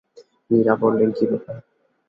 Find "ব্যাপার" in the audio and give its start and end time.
1.25-1.55